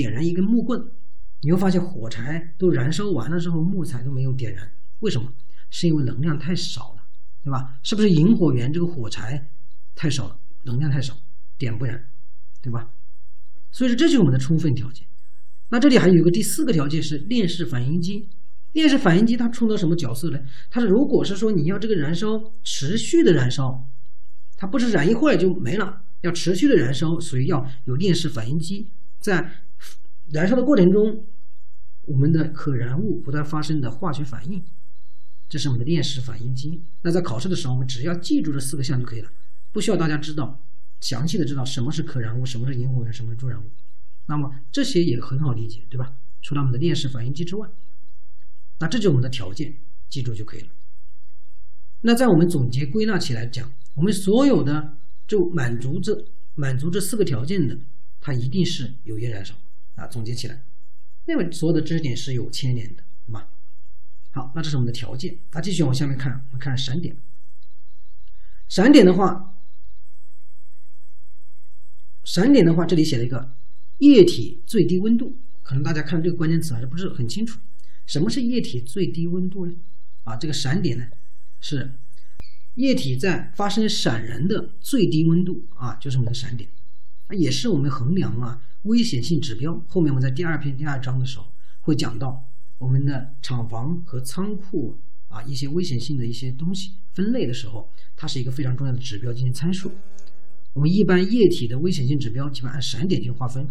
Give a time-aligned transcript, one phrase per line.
[0.00, 0.82] 点燃一根木棍，
[1.42, 5.30] 你会发现火柴都燃烧完了之后，木材都没有点燃，为什么？
[5.68, 7.02] 是因为能量太少了，
[7.44, 7.78] 对吧？
[7.82, 9.50] 是不是引火源这个火柴
[9.94, 11.14] 太少了，能量太少，
[11.58, 12.02] 点不燃，
[12.62, 12.90] 对吧？
[13.70, 15.06] 所以说这就是我们的充分条件。
[15.68, 18.26] 那这里还有一个第四个条件是链式反应机。
[18.72, 20.40] 链式反应机它充当什么角色呢？
[20.70, 23.86] 它是如果是说你要这个燃烧持续的燃烧，
[24.56, 28.88] 它不是燃一会儿就没了，要持续的燃烧，所以要有链式反应机
[29.18, 29.50] 在
[30.32, 31.26] 燃烧的过程中，
[32.02, 34.64] 我们的可燃物不断发生的化学反应，
[35.48, 36.82] 这是我们的链式反应机。
[37.02, 39.30] 那在考试的时候，我们只要记住这四个项就可以了，
[39.72, 40.60] 不需要大家知道
[41.00, 43.70] 详细的知道什么是可燃物，什么是引火源，什么是助燃物。
[44.26, 46.16] 那么这些也很好理解，对吧？
[46.42, 47.68] 除了我们的链式反应机之外。
[48.78, 49.74] 那这就是我们的条件，
[50.08, 50.68] 记住就可以了。
[52.02, 57.76] 那在我们总结归纳起来讲，我们所有的就满足这满足这四个条件的，
[58.20, 59.54] 它一定是有烟燃烧
[60.00, 60.06] 啊。
[60.06, 60.64] 总结起来，
[61.26, 63.48] 因为所有的知识点是有牵连的，对吧？
[64.32, 65.38] 好，那这是我们的条件。
[65.52, 67.16] 那继续往下面看，我们看闪点。
[68.68, 69.56] 闪点的话，
[72.24, 73.52] 闪点的话，这里写了一个
[73.98, 77.60] 液体最低温度，可能大家看这个关键词还是不是很清楚。
[78.06, 79.74] 什么是液体最低温度呢？
[80.24, 81.08] 啊，这个闪点呢，
[81.60, 81.94] 是
[82.74, 86.70] 液体在发生闪燃的最低温度啊，就是我们的闪点，
[87.30, 89.82] 也是我们衡量啊危险性指标。
[89.88, 91.46] 后面我们在第二篇第二章的时候
[91.80, 92.46] 会讲到
[92.78, 94.96] 我们的厂房和仓库
[95.28, 99.92] 啊一些危险性的一些东西分类的时候，它是一个非常重要的指标进行参数。
[100.72, 103.68] 我们一般液体的危险性指标基本按闪点去划分，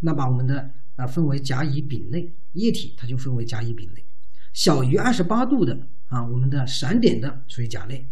[0.00, 0.70] 那把我们的。
[0.94, 4.04] 啊，分为甲乙丙类液体，它就分为甲乙丙类。
[4.52, 8.06] 小于二十八度的啊，我们的闪点的属于甲类。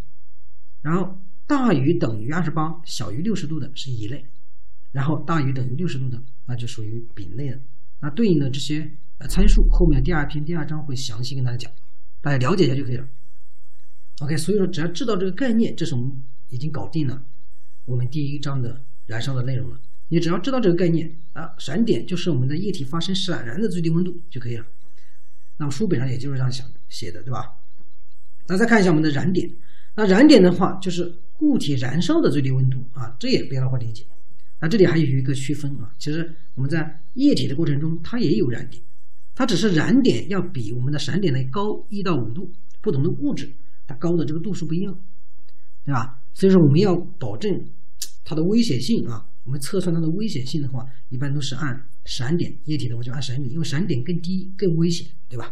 [0.81, 4.25] 然后大于等于二十八，小于六十度的是乙类。
[4.91, 7.59] 然后大于等于六十度的，那就属于丙类了。
[7.99, 11.71] 那对应的这些呃参数，后面第二篇第二章会详细跟大家讲，
[12.21, 13.07] 大家了解一下就可以了。
[14.19, 16.11] OK，所以说只要知道这个概念，这是我们
[16.49, 17.23] 已经搞定了
[17.85, 19.79] 我们第一章的燃烧的内容了。
[20.09, 24.65] 你只要知道这个概念啊，闪点就是我们的液体发生闪燃的最低温度就可以了。
[25.57, 27.55] 那么书本上也就是这样想写的，对吧？
[28.47, 29.49] 那再看一下我们的燃点，
[29.95, 34.05] 那燃点的话就是固体燃烧的最低温度啊，这也不要的话理解。
[34.61, 38.81] 那这里还有一个区分啊，其实我们在液体的过程中它也有燃点，
[39.33, 42.49] 它只是燃点要比我们的闪点呢高一到五度，
[42.79, 43.51] 不同的物质
[43.87, 44.97] 它高的这个度数不一样，
[45.83, 46.21] 对吧？
[46.33, 47.51] 所以说我们要保证
[48.23, 49.27] 它的危险性啊。
[49.43, 55.51] 我们测算它的危险性的话，一般都是按闪点，液体的话就按闪点，因为闪点更低更危险，对吧？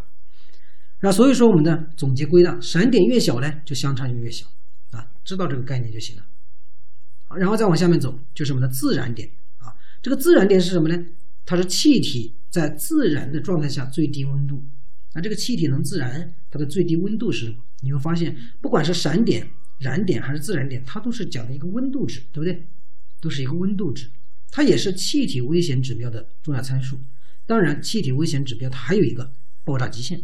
[1.02, 4.46] 那所以说我们的总结归纳，闪点越小呢，就相差就越小
[4.92, 6.24] 啊，知道这个概念就行了。
[7.38, 9.75] 然后再往下面走，就是我们的自燃点啊。
[10.01, 11.06] 这个自燃点是什么呢？
[11.45, 14.63] 它是气体在自燃的状态下最低温度。
[15.13, 17.57] 那这个气体能自燃，它的最低温度是什么？
[17.81, 22.68] 你会发现，不管是闪点、燃点还是自燃点，它都是讲的一个温度值，对不对？
[23.19, 24.09] 都是一个温度值，
[24.51, 27.00] 它也是气体危险指标的重要参数。
[27.45, 30.23] 当然，气体危险指标它还有一个爆炸极限。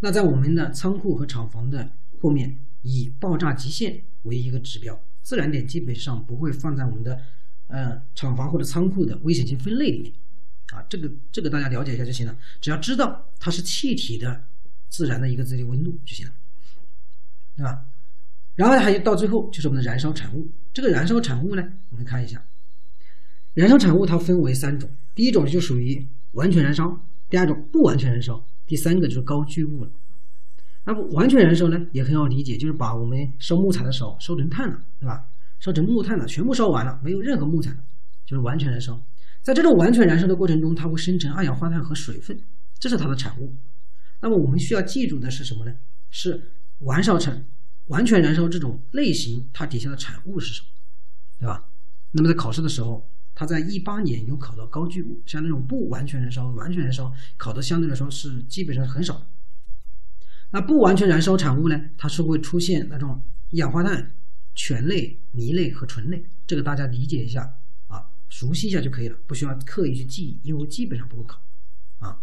[0.00, 7.20] 那在我们的仓库和厂房的后面，以爆炸极限为一个指标，自燃点基本上不会放在我们的
[7.66, 10.10] 呃厂房或者仓库的危险性分类里面。
[10.72, 14.44] 啊，这个这个大家了解一下就行了，只要知道它是气体的
[14.88, 16.32] 自燃的一个最低温度就行了，
[17.58, 17.84] 对吧？
[18.54, 20.48] 然后还有到最后就是我们的燃烧产物。
[20.72, 22.42] 这个燃烧产物呢，我们看一下，
[23.52, 29.90] 燃烧产物它分为三种，第一种就属于完全燃烧，第二种不完全燃烧，第三个就是高聚物了。
[30.88, 35.22] 那不完全燃烧呢，也很好理解，就是把我们烧木材的时候烧成炭了，对吧？
[35.60, 37.70] 烧成木炭了，全部烧完了，没有任何木材，
[38.24, 38.98] 就是完全燃烧。
[39.42, 42.40] 在这种完全燃烧的过程中，它会生成二氧化碳和水分，
[42.78, 43.54] 这是它的产物。
[44.22, 45.74] 那么我们需要记住的是什么呢？
[46.08, 47.44] 是完烧成。
[47.88, 50.68] 完全燃烧这种类型，它底下的产物是什么，
[51.38, 51.66] 对吧？
[52.12, 59.22] 那么在考试的时候，它在一八年有考到高聚物，像那种不完全燃烧、完全燃烧考的相对来说是基本上很少。
[60.50, 64.14] 那不完全燃烧产物呢，它是会出现那种一氧化碳、
[64.54, 71.40] 醛类、醚类和醇类，这个大家理解一下啊，熟悉一下就可以了，不需要刻意去记忆，因为基本上不会考
[71.98, 72.18] 啊。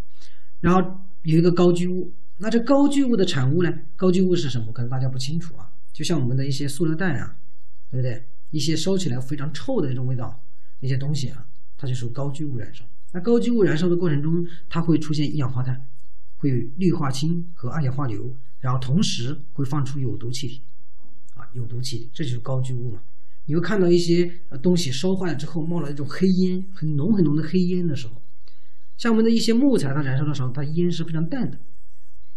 [0.62, 2.14] 然后有一个高聚物。
[2.38, 3.74] 那这高聚物的产物呢？
[3.96, 4.70] 高聚物是什么？
[4.74, 5.72] 可能大家不清楚啊。
[5.94, 7.38] 就像我们的一些塑料袋啊，
[7.90, 8.26] 对不对？
[8.52, 10.44] 一些烧起来非常臭的那种味道，
[10.82, 11.48] 那些东西啊，
[11.78, 12.84] 它就属于高聚物燃烧。
[13.14, 15.88] 那高聚物燃烧的过程中，它会出现一氧化碳，
[16.38, 20.62] 会有氯化氢和二氧化硫，然后同时会放出有毒气体，
[21.36, 23.02] 啊，有毒气体，这就是高聚物嘛。
[23.48, 28.22] 你会看到一些东西烧坏了之后冒了一种黑烟，很浓很浓的黑烟的时候，
[28.98, 31.60] 像我们的一些木材，它燃烧的时候，它烟是非常淡的，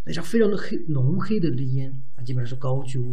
[0.05, 3.06] 那像非常的黑浓黑的那烟啊，基本上是高聚物。